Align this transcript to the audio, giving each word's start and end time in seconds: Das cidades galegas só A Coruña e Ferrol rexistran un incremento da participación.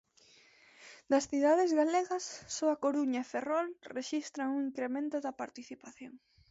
Das 1.11 1.27
cidades 1.31 1.71
galegas 1.81 2.25
só 2.55 2.65
A 2.71 2.79
Coruña 2.83 3.21
e 3.23 3.29
Ferrol 3.31 3.67
rexistran 3.97 4.47
un 4.53 4.59
incremento 4.69 5.17
da 5.25 5.37
participación. 5.41 6.13